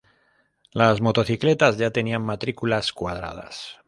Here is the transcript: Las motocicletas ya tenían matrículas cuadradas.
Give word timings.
Las 0.71 0.99
motocicletas 0.99 1.77
ya 1.77 1.91
tenían 1.91 2.23
matrículas 2.23 2.91
cuadradas. 2.91 3.77